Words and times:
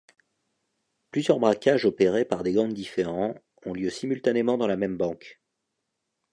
Plusieurs 1.11 1.37
braquages 1.39 1.85
opérés 1.85 2.25
par 2.25 2.41
des 2.41 2.53
gangs 2.53 2.73
différents 2.73 3.35
ont 3.67 3.73
lieu 3.75 3.91
simultanément 3.91 4.57
dans 4.57 4.65
la 4.65 4.75
même 4.75 4.97
banque. 4.97 5.39